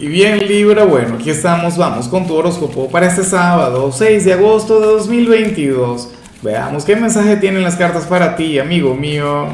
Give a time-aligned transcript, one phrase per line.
[0.00, 4.32] Y bien Libra, bueno, aquí estamos, vamos con tu horóscopo para este sábado, 6 de
[4.32, 6.08] agosto de 2022.
[6.40, 9.48] Veamos qué mensaje tienen las cartas para ti, amigo mío.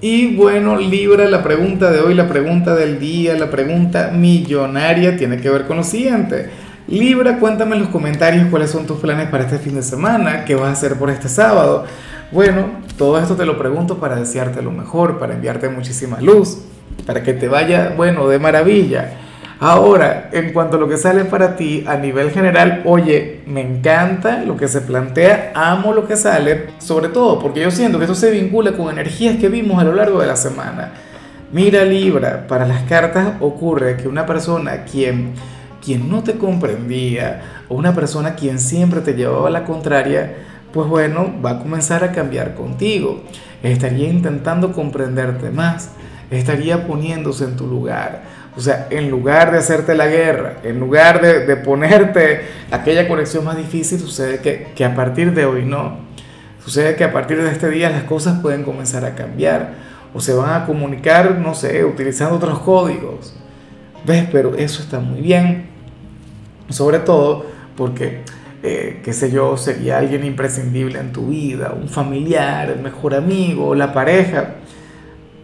[0.00, 5.38] Y bueno, Libra, la pregunta de hoy, la pregunta del día, la pregunta millonaria tiene
[5.38, 6.48] que ver con lo siguiente.
[6.86, 10.54] Libra, cuéntame en los comentarios cuáles son tus planes para este fin de semana, qué
[10.54, 11.84] vas a hacer por este sábado.
[12.30, 12.66] Bueno,
[12.96, 16.58] todo esto te lo pregunto para desearte lo mejor, para enviarte muchísima luz
[17.06, 19.12] para que te vaya, bueno, de maravilla.
[19.58, 24.42] Ahora, en cuanto a lo que sale para ti a nivel general, oye, me encanta
[24.42, 28.14] lo que se plantea, amo lo que sale, sobre todo porque yo siento que esto
[28.14, 30.92] se vincula con energías que vimos a lo largo de la semana.
[31.52, 35.32] Mira Libra, para las cartas ocurre que una persona quien,
[35.82, 40.34] quien no te comprendía o una persona quien siempre te llevaba a la contraria,
[40.70, 43.22] pues bueno, va a comenzar a cambiar contigo.
[43.62, 45.92] Estaría intentando comprenderte más
[46.30, 48.22] estaría poniéndose en tu lugar.
[48.56, 52.40] O sea, en lugar de hacerte la guerra, en lugar de, ponerte
[52.70, 55.98] aquella conexión más difícil, sucede que, que, a partir de hoy no.
[56.64, 59.74] Sucede que a partir de este día las cosas pueden comenzar a cambiar
[60.14, 63.36] o se van a comunicar, no sé, utilizando otros códigos.
[64.06, 64.26] ¿Ves?
[64.32, 65.66] Pero eso está muy bien.
[66.70, 67.44] Sobre todo
[67.76, 68.22] porque,
[68.62, 73.74] eh, qué sé yo, sería alguien imprescindible en tu vida, un familiar, el mejor amigo,
[73.74, 74.54] la pareja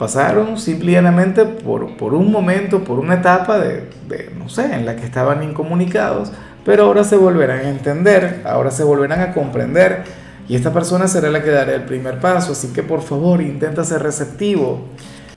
[0.02, 3.88] pasaron simplemente por, por un momento, por una etapa de,
[4.36, 6.32] no sé, en la que estaban incomunicados,
[6.64, 10.02] pero ahora se volverán a entender, ahora se volverán a comprender
[10.48, 13.84] y esta persona será la que dará el primer paso, así que por favor intenta
[13.84, 14.88] ser receptivo.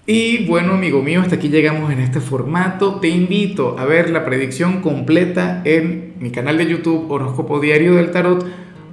[0.08, 3.00] Y bueno, amigo mío, hasta aquí llegamos en este formato.
[3.00, 8.10] Te invito a ver la predicción completa en mi canal de YouTube Horóscopo Diario del
[8.10, 8.44] Tarot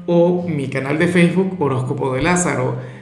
[0.05, 3.02] o mi canal de Facebook Horóscopo de Lázaro.